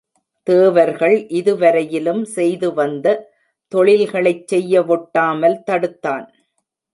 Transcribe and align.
தேவர்கள் 0.47 1.27
இதுவரையிலும் 1.31 2.23
செய்து 2.35 2.73
வந்த 2.73 3.05
தொழில்களைச் 3.71 4.47
செய்ய 4.47 4.81
வொட்டாமல் 4.81 5.57
தடுத்தான். 5.71 6.27